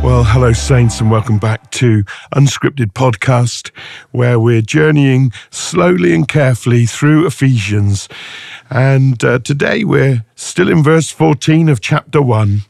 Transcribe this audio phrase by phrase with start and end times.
[0.00, 3.72] Well, hello, Saints, and welcome back to Unscripted Podcast,
[4.12, 8.08] where we're journeying slowly and carefully through Ephesians.
[8.70, 12.60] And uh, today we're still in verse 14 of chapter 1.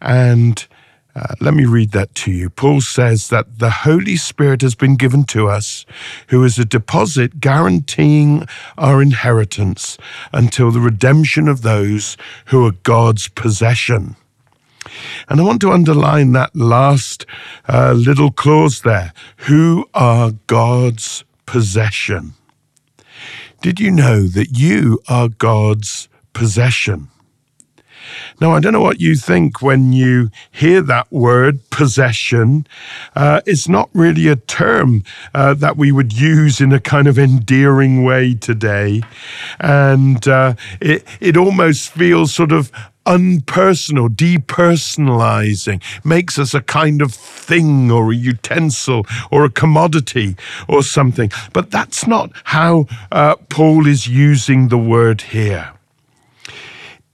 [0.00, 0.66] And
[1.14, 2.48] uh, let me read that to you.
[2.48, 5.84] Paul says that the Holy Spirit has been given to us,
[6.28, 8.46] who is a deposit guaranteeing
[8.78, 9.98] our inheritance
[10.32, 12.16] until the redemption of those
[12.46, 14.16] who are God's possession.
[15.28, 17.26] And I want to underline that last
[17.68, 22.34] uh, little clause there who are God's possession.
[23.60, 27.08] Did you know that you are God's possession?
[28.40, 32.66] Now, I don't know what you think when you hear that word, possession.
[33.14, 37.18] Uh, it's not really a term uh, that we would use in a kind of
[37.18, 39.02] endearing way today.
[39.60, 42.72] And uh, it, it almost feels sort of
[43.04, 50.36] unpersonal, depersonalizing, makes us a kind of thing or a utensil or a commodity
[50.68, 51.30] or something.
[51.52, 55.72] But that's not how uh, Paul is using the word here.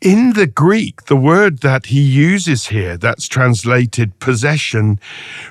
[0.00, 5.00] In the Greek, the word that he uses here, that's translated possession,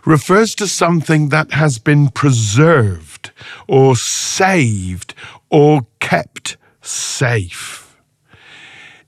[0.05, 3.31] refers to something that has been preserved
[3.67, 5.13] or saved
[5.49, 7.86] or kept safe.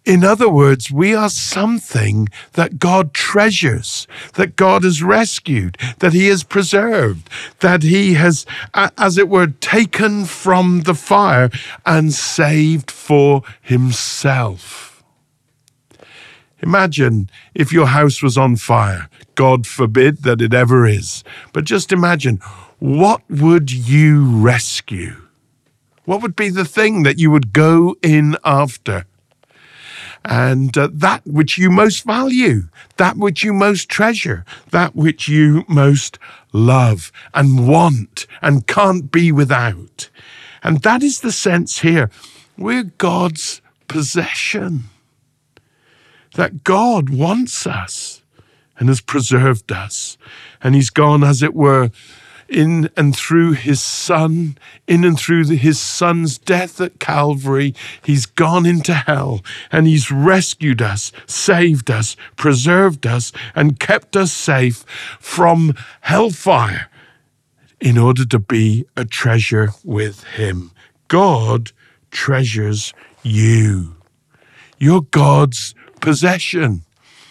[0.10, 6.30] In other words, we are something that God treasures, that God has rescued, that He
[6.30, 7.30] has preserved,
[7.60, 8.44] that He has,
[8.74, 11.52] as it were, taken from the fire
[11.86, 15.04] and saved for Himself.
[16.62, 19.12] Imagine if your house was on fire.
[19.36, 21.24] God forbid that it ever is.
[21.54, 22.38] But just imagine,
[22.80, 25.18] what would you rescue?
[26.06, 29.06] What would be the thing that you would go in after?
[30.26, 32.64] And uh, that which you most value,
[32.98, 36.20] that which you most treasure, that which you most
[36.52, 40.10] love and want and can't be without.
[40.64, 42.10] And that is the sense here.
[42.58, 44.86] We're God's possession.
[46.36, 48.22] That God wants us
[48.78, 50.18] and has preserved us.
[50.62, 51.92] And He's gone, as it were,
[52.50, 57.74] in and through his son, in and through the, his son's death at Calvary,
[58.04, 64.32] he's gone into hell and he's rescued us, saved us, preserved us, and kept us
[64.32, 64.84] safe
[65.20, 66.90] from hellfire
[67.80, 70.72] in order to be a treasure with him.
[71.08, 71.72] God
[72.12, 72.94] treasures
[73.24, 73.96] you.
[74.78, 76.84] You're God's possession.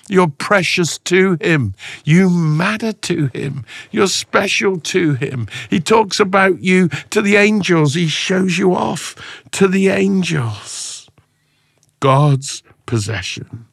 [0.09, 1.75] You're precious to him.
[2.05, 3.65] You matter to him.
[3.91, 5.49] You're special to him.
[5.69, 7.95] He talks about you to the angels.
[7.95, 9.15] He shows you off
[9.53, 11.11] to the angels.
[12.01, 13.67] God's possession.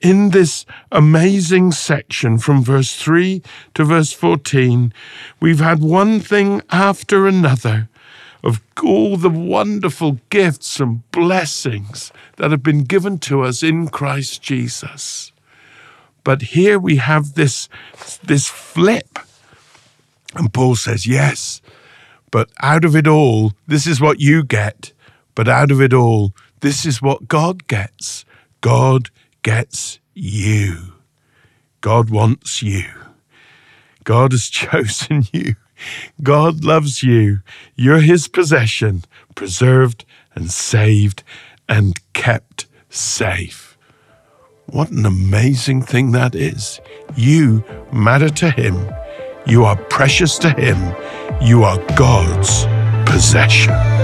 [0.00, 3.42] In this amazing section from verse 3
[3.74, 4.92] to verse 14,
[5.40, 7.88] we've had one thing after another
[8.44, 14.42] of all the wonderful gifts and blessings that have been given to us in Christ
[14.42, 15.32] Jesus.
[16.26, 17.68] But here we have this,
[18.24, 19.20] this flip.
[20.34, 21.62] And Paul says, Yes,
[22.32, 24.92] but out of it all, this is what you get.
[25.36, 28.24] But out of it all, this is what God gets.
[28.60, 29.10] God
[29.44, 30.94] gets you.
[31.80, 32.86] God wants you.
[34.02, 35.54] God has chosen you.
[36.24, 37.38] God loves you.
[37.76, 39.04] You're his possession,
[39.36, 40.04] preserved
[40.34, 41.22] and saved
[41.68, 43.75] and kept safe.
[44.70, 46.80] What an amazing thing that is.
[47.14, 47.62] You
[47.92, 48.74] matter to Him.
[49.46, 50.76] You are precious to Him.
[51.40, 52.66] You are God's
[53.08, 53.95] possession.